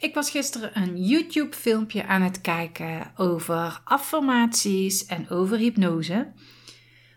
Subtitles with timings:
[0.00, 6.32] Ik was gisteren een YouTube-filmpje aan het kijken over affirmaties en over hypnose.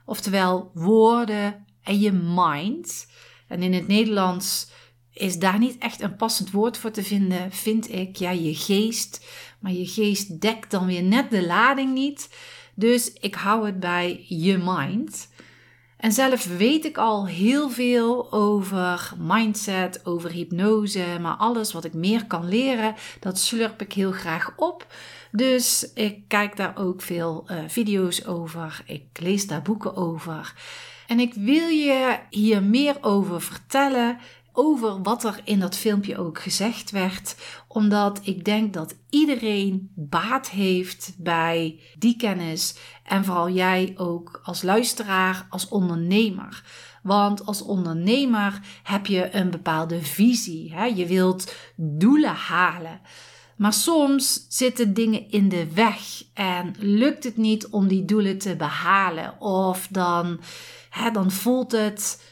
[0.05, 3.07] Oftewel woorden en je mind.
[3.48, 4.67] En in het Nederlands
[5.13, 8.16] is daar niet echt een passend woord voor te vinden, vind ik.
[8.16, 9.26] Ja, je geest.
[9.59, 12.29] Maar je geest dekt dan weer net de lading niet.
[12.76, 15.29] Dus ik hou het bij je mind.
[16.02, 21.94] En zelf weet ik al heel veel over mindset, over hypnose, maar alles wat ik
[21.94, 24.88] meer kan leren, dat slurp ik heel graag op.
[25.32, 30.54] Dus ik kijk daar ook veel uh, video's over, ik lees daar boeken over.
[31.07, 34.18] En ik wil je hier meer over vertellen
[34.54, 37.35] over wat er in dat filmpje ook gezegd werd,
[37.68, 44.62] omdat ik denk dat iedereen baat heeft bij die kennis en vooral jij ook als
[44.62, 46.63] luisteraar, als ondernemer.
[47.04, 50.74] Want als ondernemer heb je een bepaalde visie.
[50.74, 50.85] Hè?
[50.85, 53.02] Je wilt doelen halen.
[53.55, 58.55] Maar soms zitten dingen in de weg en lukt het niet om die doelen te
[58.55, 59.41] behalen.
[59.41, 60.40] Of dan,
[60.90, 62.30] hè, dan voelt het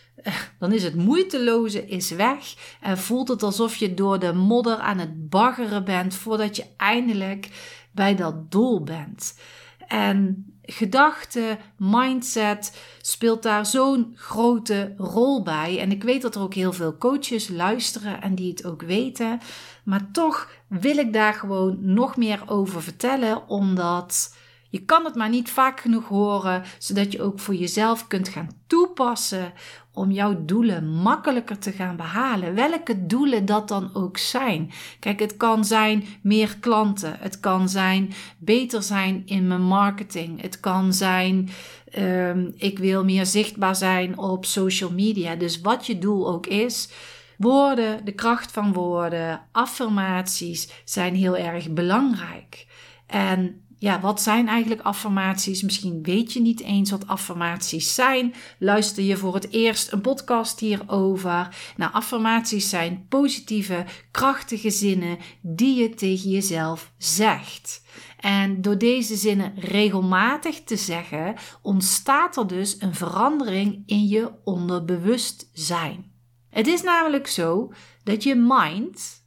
[0.60, 4.98] dan is het moeiteloze is weg en voelt het alsof je door de modder aan
[4.98, 7.50] het baggeren bent voordat je eindelijk
[7.92, 9.40] bij dat doel bent.
[9.88, 15.80] En gedachte, mindset speelt daar zo'n grote rol bij.
[15.80, 19.40] En ik weet dat er ook heel veel coaches luisteren en die het ook weten.
[19.84, 24.36] Maar toch wil ik daar gewoon nog meer over vertellen, omdat
[24.70, 28.50] je kan het maar niet vaak genoeg horen, zodat je ook voor jezelf kunt gaan
[28.68, 29.54] toepassen
[29.94, 32.56] om jouw doelen makkelijker te gaan behalen.
[32.56, 34.72] Welke doelen dat dan ook zijn.
[35.00, 37.16] Kijk, het kan zijn meer klanten.
[37.20, 40.42] Het kan zijn beter zijn in mijn marketing.
[40.42, 41.50] Het kan zijn
[41.98, 45.36] um, ik wil meer zichtbaar zijn op social media.
[45.36, 46.90] Dus wat je doel ook is.
[47.38, 52.68] Woorden, de kracht van woorden, affirmaties zijn heel erg belangrijk.
[53.08, 55.62] En ja, wat zijn eigenlijk affirmaties?
[55.62, 58.34] Misschien weet je niet eens wat affirmaties zijn.
[58.58, 61.56] Luister je voor het eerst een podcast hierover?
[61.78, 67.82] Nou, affirmaties zijn positieve, krachtige zinnen die je tegen jezelf zegt.
[68.20, 76.12] En door deze zinnen regelmatig te zeggen, ontstaat er dus een verandering in je onderbewustzijn.
[76.50, 77.74] Het is namelijk zo
[78.04, 79.24] dat je mind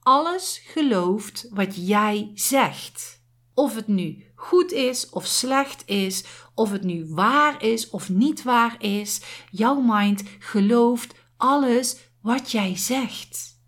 [0.00, 3.17] alles gelooft wat jij zegt.
[3.58, 6.24] Of het nu goed is of slecht is,
[6.54, 9.20] of het nu waar is of niet waar is,
[9.50, 13.60] jouw mind gelooft alles wat jij zegt.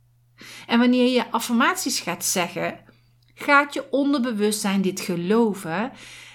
[0.67, 2.81] En wanneer je affirmaties gaat zeggen,
[3.35, 5.93] gaat je onderbewustzijn dit geloven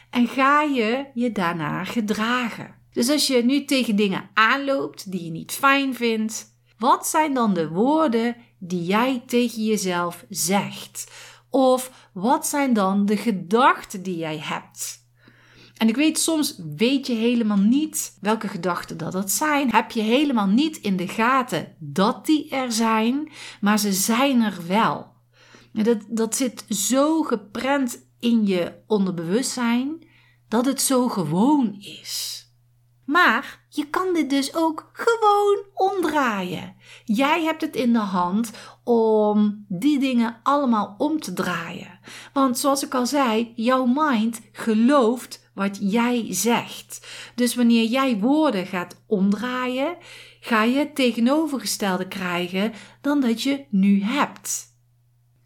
[0.09, 2.75] en ga je je daarna gedragen.
[2.91, 7.53] Dus als je nu tegen dingen aanloopt die je niet fijn vindt, wat zijn dan
[7.53, 11.11] de woorden die jij tegen jezelf zegt?
[11.55, 15.07] Of wat zijn dan de gedachten die jij hebt?
[15.77, 19.71] En ik weet, soms weet je helemaal niet welke gedachten dat, dat zijn.
[19.71, 24.67] Heb je helemaal niet in de gaten dat die er zijn, maar ze zijn er
[24.67, 25.13] wel.
[25.71, 30.07] Dat, dat zit zo geprent in je onderbewustzijn
[30.47, 32.45] dat het zo gewoon is.
[33.05, 36.75] Maar je kan dit dus ook gewoon omdraaien.
[37.05, 38.51] Jij hebt het in de hand
[38.85, 41.99] om die dingen allemaal om te draaien.
[42.33, 47.07] Want zoals ik al zei, jouw mind gelooft wat jij zegt.
[47.35, 49.97] Dus wanneer jij woorden gaat omdraaien,
[50.39, 54.74] ga je het tegenovergestelde krijgen dan dat je nu hebt.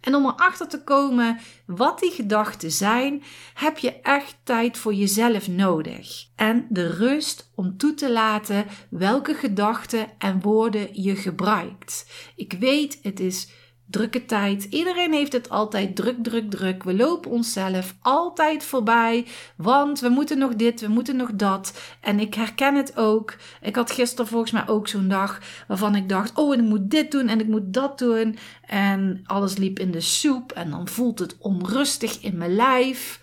[0.01, 3.23] En om erachter te komen wat die gedachten zijn,
[3.53, 6.27] heb je echt tijd voor jezelf nodig.
[6.35, 12.11] En de rust om toe te laten welke gedachten en woorden je gebruikt.
[12.35, 13.49] Ik weet, het is
[13.89, 14.63] drukke tijd.
[14.63, 16.83] Iedereen heeft het altijd druk, druk, druk.
[16.83, 19.25] We lopen onszelf altijd voorbij,
[19.55, 21.81] want we moeten nog dit, we moeten nog dat.
[22.01, 23.35] En ik herken het ook.
[23.61, 27.11] Ik had gisteren volgens mij ook zo'n dag waarvan ik dacht: oh, ik moet dit
[27.11, 28.37] doen en ik moet dat doen.
[28.65, 33.21] En alles liep in de soep en dan voelt het onrustig in mijn lijf.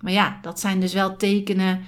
[0.00, 1.84] Maar ja, dat zijn dus wel tekenen.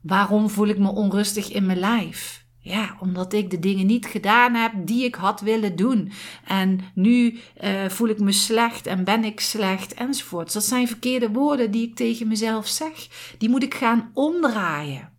[0.00, 2.39] Waarom voel ik me onrustig in mijn lijf?
[2.62, 6.12] Ja, omdat ik de dingen niet gedaan heb die ik had willen doen.
[6.44, 10.52] En nu uh, voel ik me slecht en ben ik slecht enzovoort.
[10.52, 13.08] Dat zijn verkeerde woorden die ik tegen mezelf zeg.
[13.38, 15.12] Die moet ik gaan omdraaien.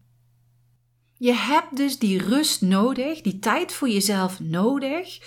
[1.18, 5.20] Je hebt dus die rust nodig, die tijd voor jezelf nodig,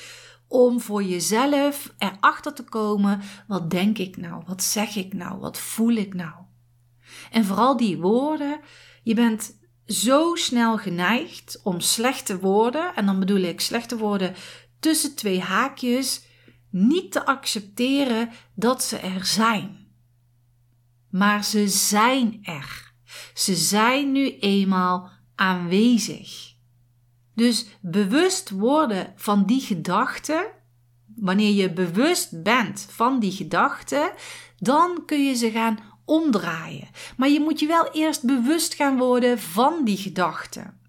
[0.48, 4.42] om voor jezelf erachter te komen: wat denk ik nou?
[4.46, 5.38] Wat zeg ik nou?
[5.40, 6.34] Wat voel ik nou?
[7.30, 8.60] En vooral die woorden.
[9.02, 14.34] Je bent zo snel geneigd om slechte woorden, en dan bedoel ik slechte woorden
[14.80, 16.24] tussen twee haakjes,
[16.70, 19.86] niet te accepteren dat ze er zijn.
[21.10, 22.92] Maar ze zijn er.
[23.34, 26.54] Ze zijn nu eenmaal aanwezig.
[27.34, 30.46] Dus bewust worden van die gedachten,
[31.16, 34.12] wanneer je bewust bent van die gedachten,
[34.58, 36.88] dan kun je ze gaan omdraaien.
[37.16, 40.80] Maar je moet je wel eerst bewust gaan worden van die gedachten.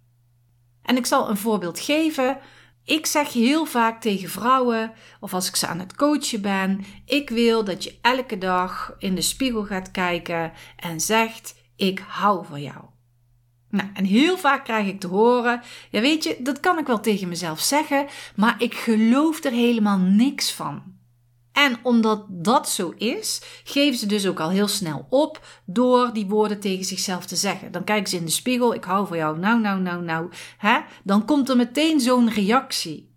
[0.81, 2.37] En ik zal een voorbeeld geven.
[2.83, 7.29] Ik zeg heel vaak tegen vrouwen, of als ik ze aan het coachen ben: ik
[7.29, 12.61] wil dat je elke dag in de spiegel gaat kijken en zegt: Ik hou van
[12.61, 12.83] jou.
[13.69, 16.99] Nou, en heel vaak krijg ik te horen: Ja, weet je, dat kan ik wel
[16.99, 20.94] tegen mezelf zeggen, maar ik geloof er helemaal niks van.
[21.55, 26.25] En omdat dat zo is, geven ze dus ook al heel snel op door die
[26.25, 27.71] woorden tegen zichzelf te zeggen.
[27.71, 30.29] Dan kijken ze in de spiegel, ik hou van jou, nou, nou, nou, nou.
[30.57, 30.79] Hè?
[31.03, 33.13] Dan komt er meteen zo'n reactie.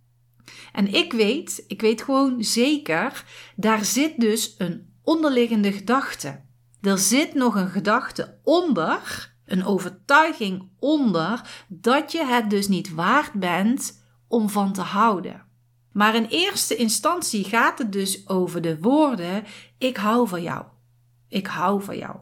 [0.72, 3.24] En ik weet, ik weet gewoon zeker,
[3.56, 6.40] daar zit dus een onderliggende gedachte.
[6.80, 13.32] Er zit nog een gedachte onder, een overtuiging onder, dat je het dus niet waard
[13.32, 15.47] bent om van te houden.
[15.98, 19.44] Maar in eerste instantie gaat het dus over de woorden:
[19.78, 20.64] Ik hou van jou.
[21.28, 22.16] Ik hou van jou.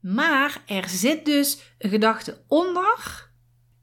[0.00, 3.30] Maar er zit dus een gedachte onder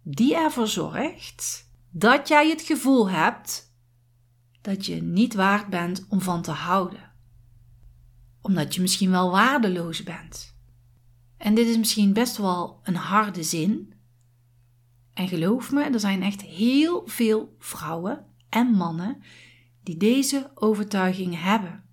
[0.02, 3.74] die ervoor zorgt dat jij het gevoel hebt
[4.62, 7.12] dat je niet waard bent om van te houden.
[8.42, 10.58] Omdat je misschien wel waardeloos bent.
[11.38, 13.94] En dit is misschien best wel een harde zin.
[15.14, 19.22] En geloof me, er zijn echt heel veel vrouwen en mannen
[19.84, 21.84] die deze overtuiging hebben.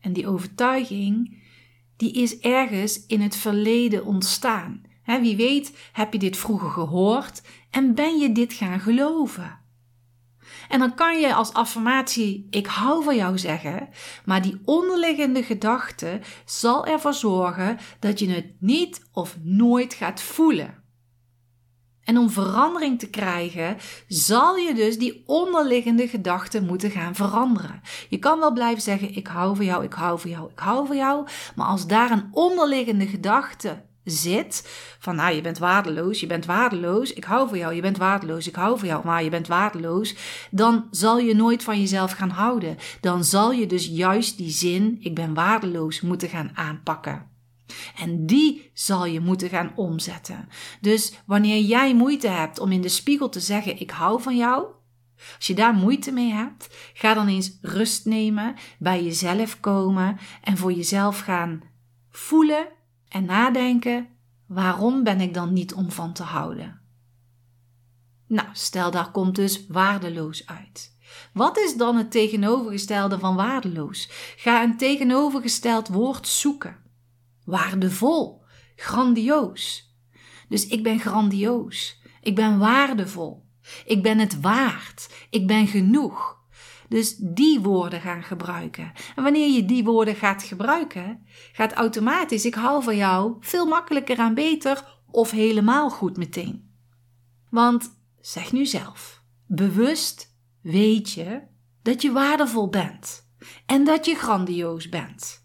[0.00, 1.42] En die overtuiging
[1.96, 4.82] die is ergens in het verleden ontstaan.
[5.04, 9.58] wie weet heb je dit vroeger gehoord en ben je dit gaan geloven.
[10.68, 13.88] En dan kan je als affirmatie ik hou van jou zeggen,
[14.24, 20.83] maar die onderliggende gedachte zal ervoor zorgen dat je het niet of nooit gaat voelen.
[22.04, 23.76] En om verandering te krijgen,
[24.08, 27.80] zal je dus die onderliggende gedachten moeten gaan veranderen.
[28.08, 30.86] Je kan wel blijven zeggen: Ik hou van jou, ik hou van jou, ik hou
[30.86, 31.26] van jou.
[31.54, 34.68] Maar als daar een onderliggende gedachte zit:
[34.98, 38.46] van nou, je bent waardeloos, je bent waardeloos, ik hou van jou, je bent waardeloos,
[38.46, 40.14] ik hou van jou, maar je bent waardeloos.
[40.50, 42.76] Dan zal je nooit van jezelf gaan houden.
[43.00, 47.33] Dan zal je dus juist die zin: Ik ben waardeloos moeten gaan aanpakken.
[47.96, 50.48] En die zal je moeten gaan omzetten.
[50.80, 54.66] Dus wanneer jij moeite hebt om in de spiegel te zeggen: Ik hou van jou.
[55.36, 60.56] Als je daar moeite mee hebt, ga dan eens rust nemen, bij jezelf komen en
[60.56, 61.62] voor jezelf gaan
[62.10, 62.68] voelen
[63.08, 64.08] en nadenken:
[64.46, 66.80] waarom ben ik dan niet om van te houden?
[68.26, 70.92] Nou, stel daar komt dus waardeloos uit.
[71.32, 74.08] Wat is dan het tegenovergestelde van waardeloos?
[74.36, 76.83] Ga een tegenovergesteld woord zoeken
[77.44, 78.42] waardevol,
[78.76, 79.92] grandioos.
[80.48, 82.00] Dus ik ben grandioos.
[82.20, 83.44] Ik ben waardevol.
[83.84, 85.26] Ik ben het waard.
[85.30, 86.42] Ik ben genoeg.
[86.88, 88.92] Dus die woorden gaan gebruiken.
[89.16, 94.18] En wanneer je die woorden gaat gebruiken, gaat automatisch ik hou van jou veel makkelijker
[94.18, 96.70] en beter of helemaal goed meteen.
[97.50, 101.42] Want zeg nu zelf, bewust weet je
[101.82, 103.28] dat je waardevol bent
[103.66, 105.43] en dat je grandioos bent.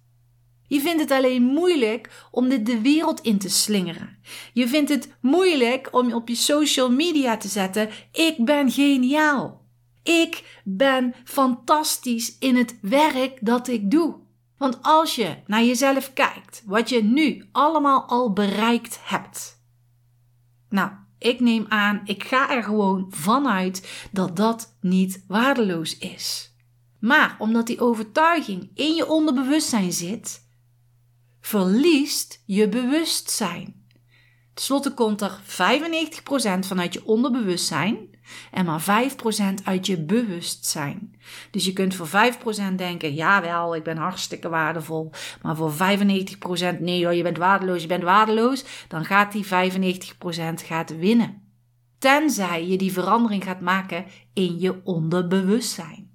[0.70, 4.18] Je vindt het alleen moeilijk om dit de wereld in te slingeren.
[4.54, 9.68] Je vindt het moeilijk om op je social media te zetten: ik ben geniaal.
[10.04, 14.16] Ik ben fantastisch in het werk dat ik doe.
[14.58, 19.64] Want als je naar jezelf kijkt, wat je nu allemaal al bereikt hebt.
[20.70, 26.54] Nou, ik neem aan, ik ga er gewoon vanuit dat dat niet waardeloos is.
[27.00, 30.48] Maar omdat die overtuiging in je onderbewustzijn zit,
[31.50, 33.88] verliest je bewustzijn.
[34.54, 35.44] Ten slotte komt er 95%
[36.60, 37.98] vanuit je onderbewustzijn
[38.52, 39.12] en maar
[39.62, 41.16] 5% uit je bewustzijn.
[41.52, 45.12] Dus je kunt voor 5% denken, jawel, ik ben hartstikke waardevol.
[45.42, 45.76] Maar voor 95%
[46.80, 48.64] nee hoor, je bent waardeloos, je bent waardeloos.
[48.88, 49.50] Dan gaat die 95%
[50.66, 51.42] gaat winnen.
[52.00, 56.09] Tenzij je die verandering gaat maken in je onderbewustzijn.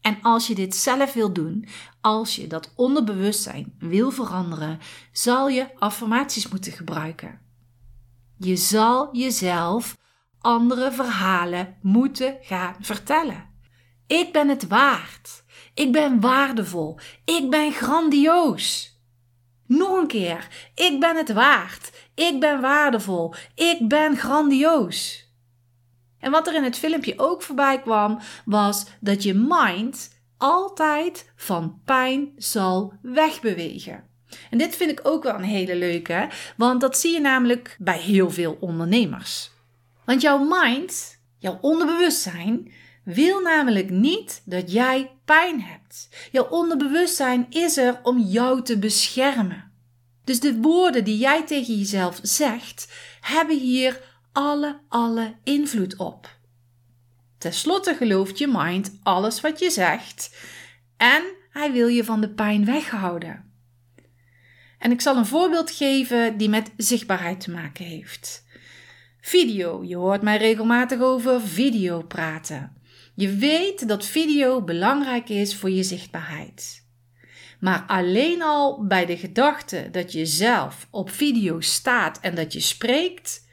[0.00, 1.68] En als je dit zelf wil doen,
[2.00, 4.78] als je dat onderbewustzijn wil veranderen,
[5.12, 7.40] zal je affirmaties moeten gebruiken.
[8.36, 9.96] Je zal jezelf
[10.40, 13.48] andere verhalen moeten gaan vertellen.
[14.06, 15.44] Ik ben het waard.
[15.74, 16.98] Ik ben waardevol.
[17.24, 18.98] Ik ben grandioos.
[19.66, 20.70] Nog een keer.
[20.74, 21.92] Ik ben het waard.
[22.14, 23.34] Ik ben waardevol.
[23.54, 25.28] Ik ben grandioos.
[26.20, 31.80] En wat er in het filmpje ook voorbij kwam, was dat je mind altijd van
[31.84, 34.04] pijn zal wegbewegen.
[34.50, 37.98] En dit vind ik ook wel een hele leuke, want dat zie je namelijk bij
[37.98, 39.50] heel veel ondernemers.
[40.04, 42.72] Want jouw mind, jouw onderbewustzijn,
[43.04, 46.08] wil namelijk niet dat jij pijn hebt.
[46.30, 49.72] Jouw onderbewustzijn is er om jou te beschermen.
[50.24, 54.00] Dus de woorden die jij tegen jezelf zegt, hebben hier
[54.32, 56.38] alle, alle invloed op.
[57.38, 60.36] Ten slotte gelooft je mind alles wat je zegt
[60.96, 63.52] en hij wil je van de pijn weghouden.
[64.78, 68.44] En ik zal een voorbeeld geven die met zichtbaarheid te maken heeft.
[69.20, 69.84] Video.
[69.84, 72.76] Je hoort mij regelmatig over video praten.
[73.14, 76.86] Je weet dat video belangrijk is voor je zichtbaarheid.
[77.60, 82.60] Maar alleen al bij de gedachte dat je zelf op video staat en dat je
[82.60, 83.48] spreekt,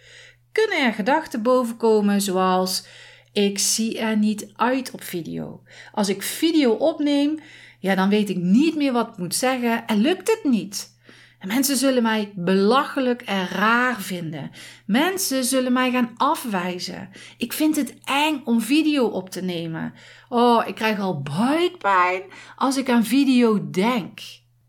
[0.61, 2.85] kunnen er gedachten bovenkomen zoals:
[3.31, 5.63] Ik zie er niet uit op video.
[5.91, 7.39] Als ik video opneem,
[7.79, 10.95] ja, dan weet ik niet meer wat ik moet zeggen en lukt het niet.
[11.39, 14.51] En mensen zullen mij belachelijk en raar vinden.
[14.85, 17.09] Mensen zullen mij gaan afwijzen.
[17.37, 19.93] Ik vind het eng om video op te nemen.
[20.29, 22.21] Oh, ik krijg al buikpijn
[22.55, 24.19] als ik aan video denk.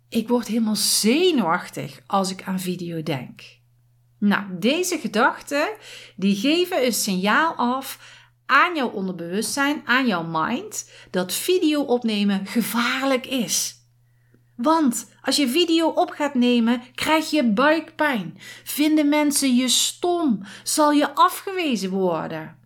[0.08, 3.57] Ik word helemaal zenuwachtig als ik aan video denk.
[4.18, 5.68] Nou, deze gedachten
[6.16, 13.26] die geven een signaal af aan jouw onderbewustzijn, aan jouw mind, dat video opnemen gevaarlijk
[13.26, 13.76] is.
[14.56, 18.38] Want als je video op gaat nemen, krijg je buikpijn.
[18.64, 20.42] Vinden mensen je stom?
[20.62, 22.58] Zal je afgewezen worden?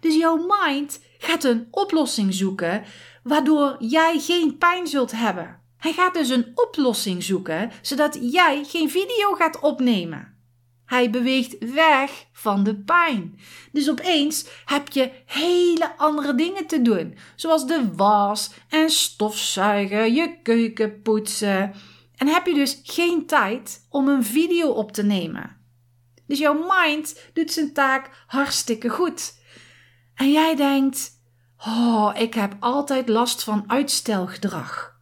[0.00, 2.84] Dus jouw mind gaat een oplossing zoeken
[3.22, 5.60] waardoor jij geen pijn zult hebben.
[5.76, 10.35] Hij gaat dus een oplossing zoeken zodat jij geen video gaat opnemen.
[10.86, 13.38] Hij beweegt weg van de pijn.
[13.72, 20.42] Dus opeens heb je hele andere dingen te doen, zoals de was en stofzuigen, je
[20.42, 21.74] keuken poetsen.
[22.16, 25.56] En heb je dus geen tijd om een video op te nemen.
[26.26, 29.34] Dus jouw mind doet zijn taak hartstikke goed.
[30.14, 31.10] En jij denkt:
[31.66, 34.95] Oh, ik heb altijd last van uitstelgedrag.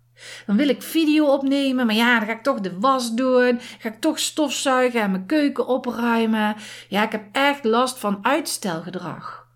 [0.46, 3.60] Dan wil ik video opnemen, maar ja, dan ga ik toch de was doen.
[3.78, 6.56] Ga ik toch stofzuigen en mijn keuken opruimen.
[6.88, 9.46] Ja, ik heb echt last van uitstelgedrag.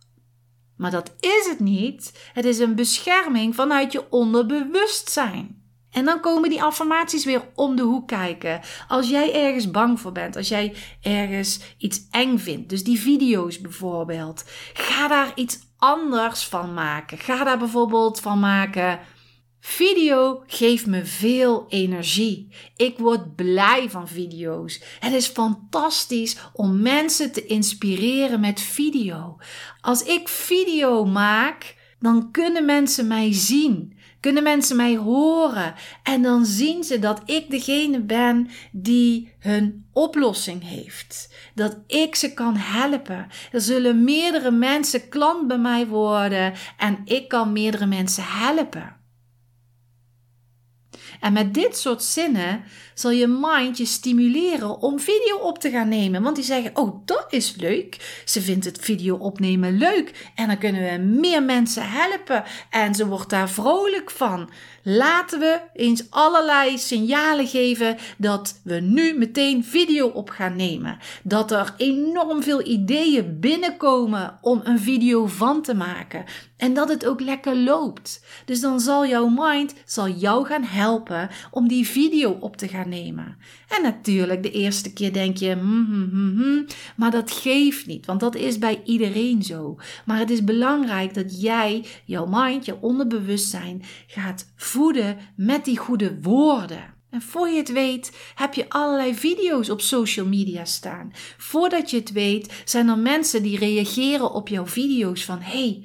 [0.76, 2.30] Maar dat is het niet.
[2.32, 5.58] Het is een bescherming vanuit je onderbewustzijn.
[5.90, 8.60] En dan komen die affirmaties weer om de hoek kijken.
[8.88, 13.60] Als jij ergens bang voor bent, als jij ergens iets eng vindt, dus die video's
[13.60, 17.18] bijvoorbeeld, ga daar iets anders van maken.
[17.18, 18.98] Ga daar bijvoorbeeld van maken.
[19.60, 22.48] Video geeft me veel energie.
[22.76, 24.82] Ik word blij van video's.
[25.00, 29.36] Het is fantastisch om mensen te inspireren met video.
[29.80, 33.96] Als ik video maak, dan kunnen mensen mij zien.
[34.20, 40.68] Kunnen mensen mij horen en dan zien ze dat ik degene ben die hun oplossing
[40.68, 41.34] heeft.
[41.54, 43.26] Dat ik ze kan helpen.
[43.52, 48.97] Er zullen meerdere mensen klant bij mij worden en ik kan meerdere mensen helpen.
[51.20, 55.88] En met dit soort zinnen zal je mind je stimuleren om video op te gaan
[55.88, 56.22] nemen.
[56.22, 58.22] Want die zeggen: Oh, dat is leuk.
[58.24, 60.30] Ze vindt het video opnemen leuk.
[60.34, 62.44] En dan kunnen we meer mensen helpen.
[62.70, 64.50] En ze wordt daar vrolijk van.
[64.82, 70.98] Laten we eens allerlei signalen geven dat we nu meteen video op gaan nemen.
[71.22, 76.24] Dat er enorm veel ideeën binnenkomen om een video van te maken.
[76.58, 78.24] En dat het ook lekker loopt.
[78.44, 82.88] Dus dan zal jouw mind zal jou gaan helpen om die video op te gaan
[82.88, 83.36] nemen.
[83.68, 88.06] En natuurlijk, de eerste keer denk je, hmm, hmm, hmm, hmm, maar dat geeft niet,
[88.06, 89.76] want dat is bij iedereen zo.
[90.06, 96.18] Maar het is belangrijk dat jij jouw mind, je onderbewustzijn gaat voeden met die goede
[96.22, 96.96] woorden.
[97.10, 101.12] En voor je het weet, heb je allerlei video's op social media staan.
[101.36, 105.84] Voordat je het weet, zijn er mensen die reageren op jouw video's van: hey,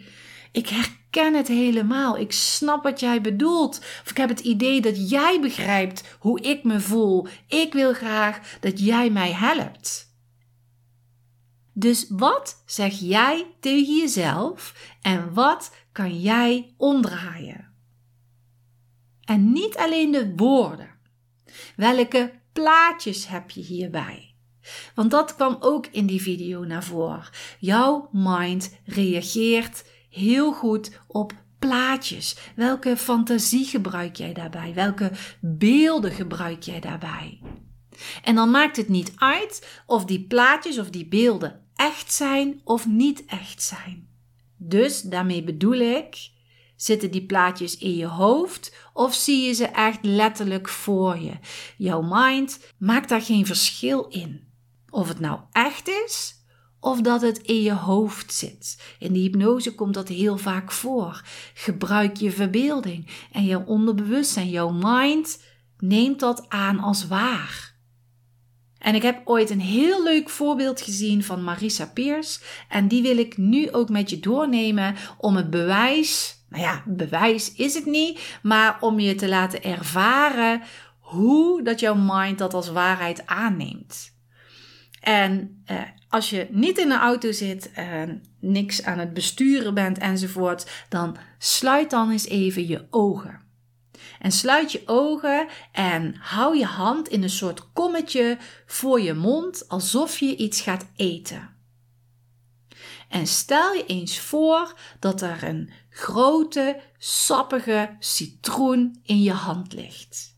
[0.54, 2.18] ik herken het helemaal.
[2.18, 3.78] Ik snap wat jij bedoelt.
[3.78, 7.28] Of ik heb het idee dat jij begrijpt hoe ik me voel.
[7.48, 10.12] Ik wil graag dat jij mij helpt.
[11.74, 17.74] Dus wat zeg jij tegen jezelf en wat kan jij omdraaien?
[19.24, 20.90] En niet alleen de woorden.
[21.76, 24.36] Welke plaatjes heb je hierbij?
[24.96, 27.30] Want dat kwam ook in die video naar voren.
[27.60, 29.84] Jouw mind reageert
[30.14, 32.38] heel goed op plaatjes.
[32.56, 34.74] Welke fantasie gebruik jij daarbij?
[34.74, 37.42] Welke beelden gebruik jij daarbij?
[38.24, 42.88] En dan maakt het niet uit of die plaatjes of die beelden echt zijn of
[42.88, 44.08] niet echt zijn.
[44.58, 46.30] Dus daarmee bedoel ik,
[46.76, 51.34] zitten die plaatjes in je hoofd of zie je ze echt letterlijk voor je?
[51.78, 54.48] Jouw mind maakt daar geen verschil in.
[54.90, 56.43] Of het nou echt is
[56.84, 58.82] of dat het in je hoofd zit.
[59.00, 61.22] In de hypnose komt dat heel vaak voor.
[61.54, 65.42] Gebruik je verbeelding en jouw onderbewustzijn, jouw mind
[65.78, 67.76] neemt dat aan als waar.
[68.78, 72.42] En ik heb ooit een heel leuk voorbeeld gezien van Marissa Peers.
[72.70, 77.54] En die wil ik nu ook met je doornemen om het bewijs, nou ja, bewijs
[77.54, 80.62] is het niet, maar om je te laten ervaren
[81.00, 84.13] hoe dat jouw mind dat als waarheid aanneemt.
[85.04, 89.98] En eh, als je niet in een auto zit en niks aan het besturen bent
[89.98, 93.42] enzovoort, dan sluit dan eens even je ogen.
[94.20, 99.70] En sluit je ogen en hou je hand in een soort kommetje voor je mond
[99.70, 101.50] alsof je iets gaat eten.
[103.10, 110.33] En stel je eens voor dat er een grote, sappige citroen in je hand ligt.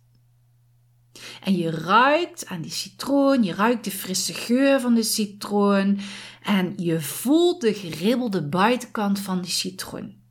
[1.41, 5.99] En je ruikt aan die citroen, je ruikt de frisse geur van de citroen
[6.43, 10.23] en je voelt de geribbelde buitenkant van die citroen.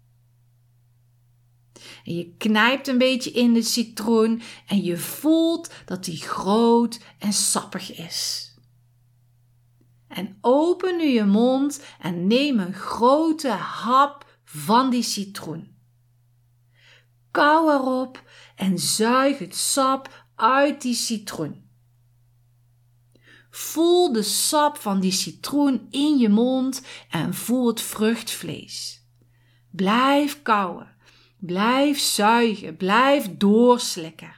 [2.05, 7.33] En je knijpt een beetje in de citroen en je voelt dat die groot en
[7.33, 8.53] sappig is.
[10.09, 15.73] En open nu je mond en neem een grote hap van die citroen.
[17.31, 18.23] Kauw erop
[18.57, 21.63] en zuig het sap uit die citroen.
[23.51, 29.07] Voel de sap van die citroen in je mond en voel het vruchtvlees.
[29.71, 30.97] Blijf kauwen,
[31.39, 34.35] blijf zuigen, blijf doorslikken.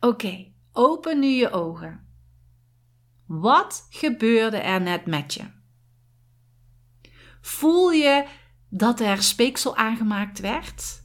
[0.00, 2.06] Oké, open nu je ogen.
[3.26, 5.44] Wat gebeurde er net met je?
[7.40, 8.26] Voel je
[8.68, 11.04] dat er speeksel aangemaakt werd?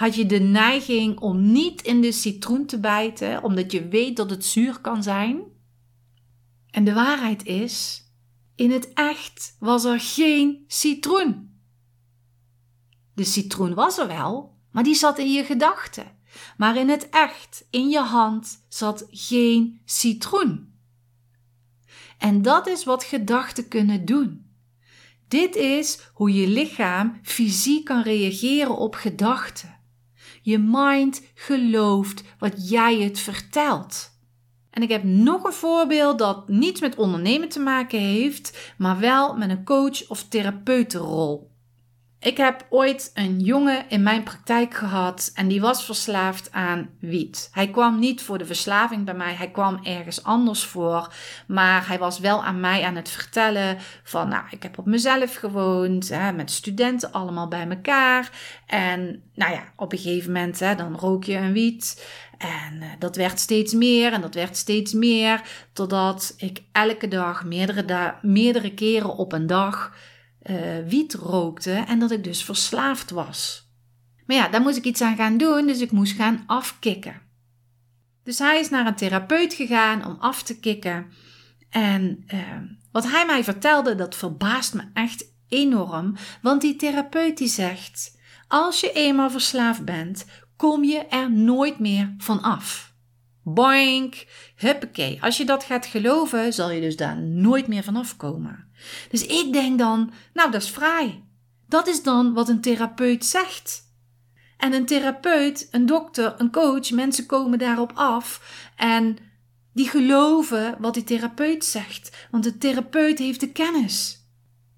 [0.00, 4.30] Had je de neiging om niet in de citroen te bijten, omdat je weet dat
[4.30, 5.42] het zuur kan zijn?
[6.70, 8.04] En de waarheid is,
[8.54, 11.60] in het echt was er geen citroen.
[13.14, 16.16] De citroen was er wel, maar die zat in je gedachten.
[16.56, 20.74] Maar in het echt, in je hand, zat geen citroen.
[22.18, 24.50] En dat is wat gedachten kunnen doen.
[25.28, 29.78] Dit is hoe je lichaam fysiek kan reageren op gedachten.
[30.40, 34.18] Je mind gelooft wat jij het vertelt.
[34.70, 39.36] En ik heb nog een voorbeeld dat niets met ondernemen te maken heeft, maar wel
[39.36, 41.49] met een coach- of therapeutenrol.
[42.20, 47.48] Ik heb ooit een jongen in mijn praktijk gehad en die was verslaafd aan wiet.
[47.52, 51.14] Hij kwam niet voor de verslaving bij mij, hij kwam ergens anders voor.
[51.46, 55.34] Maar hij was wel aan mij aan het vertellen van, nou, ik heb op mezelf
[55.34, 58.30] gewoond, hè, met studenten allemaal bij elkaar.
[58.66, 62.06] En nou ja, op een gegeven moment, hè, dan rook je een wiet.
[62.38, 67.44] En uh, dat werd steeds meer en dat werd steeds meer, totdat ik elke dag,
[67.44, 69.92] meerdere, da meerdere keren op een dag
[70.42, 73.68] uh, wiet rookte en dat ik dus verslaafd was.
[74.26, 77.20] Maar ja, daar moest ik iets aan gaan doen, dus ik moest gaan afkicken.
[78.22, 81.06] Dus hij is naar een therapeut gegaan om af te kicken.
[81.70, 82.40] En uh,
[82.92, 86.16] wat hij mij vertelde, dat verbaast me echt enorm.
[86.42, 90.26] Want die therapeut die zegt: als je eenmaal verslaafd bent,
[90.56, 92.94] kom je er nooit meer van af.
[93.42, 94.26] boink,
[94.56, 95.22] huppakee.
[95.22, 98.69] Als je dat gaat geloven, zal je dus daar nooit meer vanaf komen.
[99.10, 101.24] Dus ik denk dan, nou dat is fraai.
[101.68, 103.88] Dat is dan wat een therapeut zegt.
[104.56, 108.42] En een therapeut, een dokter, een coach, mensen komen daarop af
[108.76, 109.16] en
[109.72, 114.24] die geloven wat die therapeut zegt, want de therapeut heeft de kennis.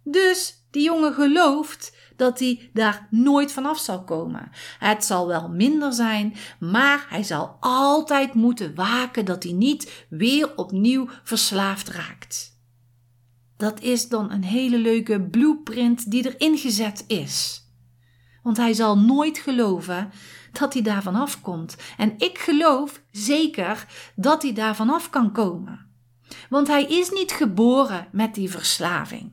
[0.05, 4.51] Dus die jongen gelooft dat hij daar nooit vanaf zal komen.
[4.79, 10.57] Het zal wel minder zijn, maar hij zal altijd moeten waken dat hij niet weer
[10.57, 12.52] opnieuw verslaafd raakt.
[13.63, 17.67] Dat is dan een hele leuke blueprint die erin gezet is.
[18.43, 20.11] Want hij zal nooit geloven
[20.53, 21.77] dat hij daar vanaf komt.
[21.97, 25.87] En ik geloof zeker dat hij daar vanaf kan komen.
[26.49, 29.33] Want hij is niet geboren met die verslaving.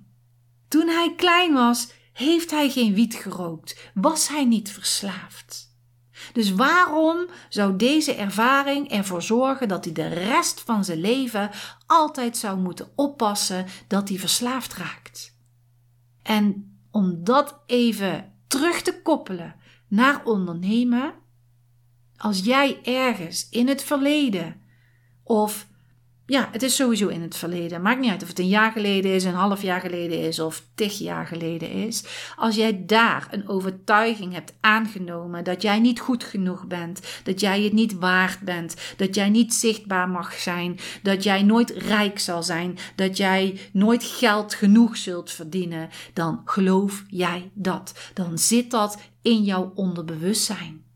[0.67, 5.68] Toen hij klein was, heeft hij geen wiet gerookt, was hij niet verslaafd.
[6.33, 11.49] Dus waarom zou deze ervaring ervoor zorgen dat hij de rest van zijn leven
[11.85, 15.37] altijd zou moeten oppassen dat hij verslaafd raakt?
[16.23, 19.55] En om dat even terug te koppelen
[19.87, 21.13] naar ondernemen,
[22.17, 24.61] als jij ergens in het verleden
[25.23, 25.67] of
[26.29, 27.81] ja, het is sowieso in het verleden.
[27.81, 30.63] Maakt niet uit of het een jaar geleden is, een half jaar geleden is of
[30.75, 32.03] tig jaar geleden is.
[32.35, 37.61] Als jij daar een overtuiging hebt aangenomen dat jij niet goed genoeg bent, dat jij
[37.61, 42.43] het niet waard bent, dat jij niet zichtbaar mag zijn, dat jij nooit rijk zal
[42.43, 48.11] zijn, dat jij nooit geld genoeg zult verdienen, dan geloof jij dat.
[48.13, 50.88] Dan zit dat in jouw onderbewustzijn.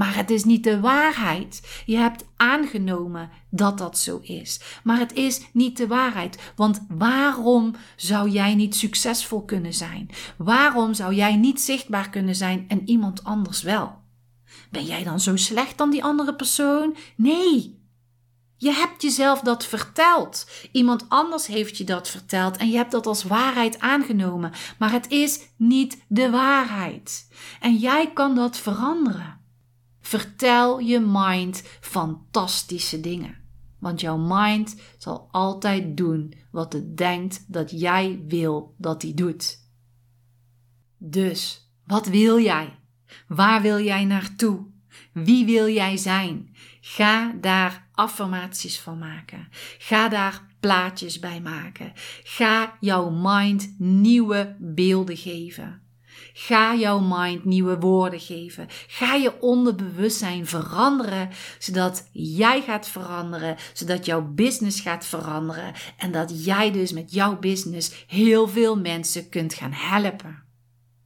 [0.00, 1.82] Maar het is niet de waarheid.
[1.86, 4.60] Je hebt aangenomen dat dat zo is.
[4.82, 6.52] Maar het is niet de waarheid.
[6.56, 10.10] Want waarom zou jij niet succesvol kunnen zijn?
[10.36, 13.98] Waarom zou jij niet zichtbaar kunnen zijn en iemand anders wel?
[14.70, 16.96] Ben jij dan zo slecht dan die andere persoon?
[17.16, 17.78] Nee.
[18.56, 20.46] Je hebt jezelf dat verteld.
[20.72, 24.52] Iemand anders heeft je dat verteld en je hebt dat als waarheid aangenomen.
[24.78, 27.28] Maar het is niet de waarheid.
[27.60, 29.39] En jij kan dat veranderen.
[30.10, 33.36] Vertel je mind fantastische dingen.
[33.78, 39.58] Want jouw mind zal altijd doen wat het denkt dat jij wil dat hij doet.
[40.98, 42.78] Dus, wat wil jij?
[43.28, 44.66] Waar wil jij naartoe?
[45.12, 46.56] Wie wil jij zijn?
[46.80, 49.48] Ga daar affirmaties van maken.
[49.78, 51.92] Ga daar plaatjes bij maken.
[52.22, 55.82] Ga jouw mind nieuwe beelden geven.
[56.32, 58.66] Ga jouw mind nieuwe woorden geven.
[58.86, 61.28] Ga je onderbewustzijn veranderen,
[61.58, 67.38] zodat jij gaat veranderen, zodat jouw business gaat veranderen en dat jij dus met jouw
[67.38, 70.42] business heel veel mensen kunt gaan helpen.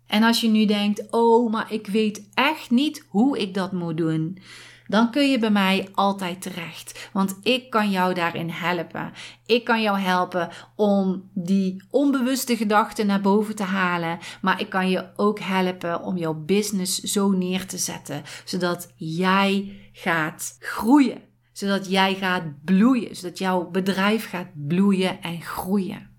[0.06, 3.96] En als je nu denkt: "Oh, maar ik weet echt niet hoe ik dat moet
[3.96, 4.38] doen."
[4.86, 7.08] Dan kun je bij mij altijd terecht.
[7.12, 9.12] Want ik kan jou daarin helpen.
[9.46, 14.18] Ik kan jou helpen om die onbewuste gedachten naar boven te halen.
[14.40, 18.22] Maar ik kan je ook helpen om jouw business zo neer te zetten.
[18.44, 21.22] Zodat jij gaat groeien.
[21.52, 23.16] Zodat jij gaat bloeien.
[23.16, 26.13] Zodat jouw bedrijf gaat bloeien en groeien.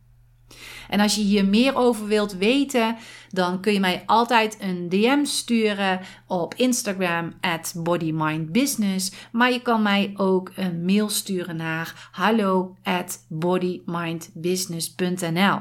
[0.90, 2.96] En als je hier meer over wilt weten,
[3.30, 9.12] dan kun je mij altijd een DM sturen op Instagram at bodymindbusiness.
[9.32, 15.60] Maar je kan mij ook een mail sturen naar hallo at bodymindbusiness.nl.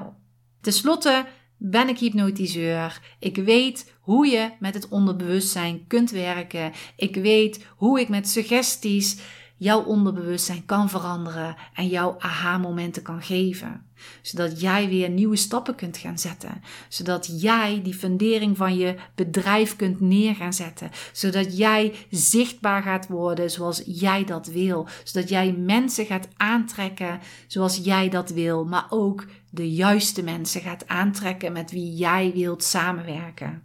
[0.61, 1.27] Ten slotte
[1.59, 3.01] ben ik hypnotiseur.
[3.19, 6.73] Ik weet hoe je met het onderbewustzijn kunt werken.
[6.97, 9.19] Ik weet hoe ik met suggesties
[9.57, 13.87] jouw onderbewustzijn kan veranderen en jouw aha-momenten kan geven.
[14.23, 16.63] Zodat jij weer nieuwe stappen kunt gaan zetten.
[16.89, 20.91] Zodat jij die fundering van je bedrijf kunt neer gaan zetten.
[21.13, 24.89] Zodat jij zichtbaar gaat worden zoals jij dat wil.
[25.05, 28.65] Zodat jij mensen gaat aantrekken zoals jij dat wil.
[28.65, 33.63] Maar ook de juiste mensen gaat aantrekken met wie jij wilt samenwerken.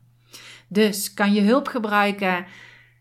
[0.67, 2.45] Dus kan je hulp gebruiken?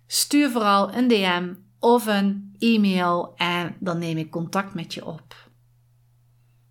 [0.07, 5.51] Stuur vooral een DM of een e-mail en dan neem ik contact met je op.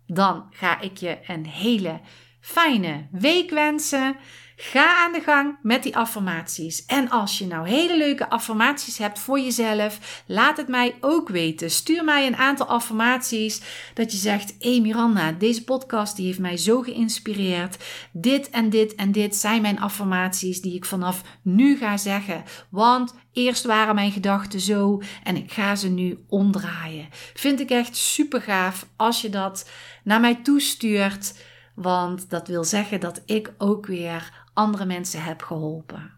[0.06, 2.00] Dan ga ik je een hele
[2.40, 4.16] fijne week wensen.
[4.60, 6.84] Ga aan de gang met die affirmaties.
[6.86, 11.70] En als je nou hele leuke affirmaties hebt voor jezelf, laat het mij ook weten.
[11.70, 13.60] Stuur mij een aantal affirmaties
[13.94, 17.84] dat je zegt: "Hé hey Miranda, deze podcast die heeft mij zo geïnspireerd.
[18.12, 23.14] Dit en dit en dit zijn mijn affirmaties die ik vanaf nu ga zeggen, want
[23.32, 27.08] Eerst waren mijn gedachten zo en ik ga ze nu omdraaien.
[27.34, 29.70] Vind ik echt super gaaf als je dat
[30.04, 31.34] naar mij toestuurt.
[31.80, 36.10] Want dat wil zeggen dat ik ook weer andere mensen heb geholpen.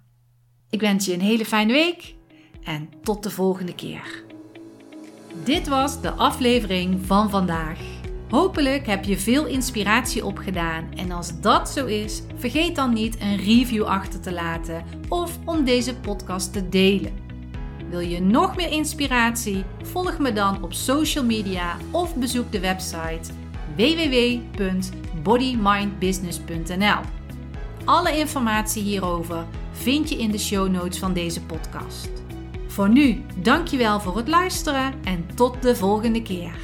[0.71, 2.15] Ik wens je een hele fijne week
[2.63, 4.25] en tot de volgende keer.
[5.45, 7.79] Dit was de aflevering van vandaag.
[8.31, 13.37] Hopelijk heb je veel inspiratie opgedaan en als dat zo is, vergeet dan niet een
[13.37, 17.13] review achter te laten of om deze podcast te delen.
[17.91, 19.65] Wil je nog meer inspiratie?
[19.83, 23.33] Volg me dan op social media of bezoek de website
[25.23, 27.01] www.bodymindbusiness.nl.
[27.85, 32.11] Alle informatie hierover vind je in de show notes van deze podcast.
[32.67, 36.55] Voor nu, dankjewel voor het luisteren en tot de volgende keer.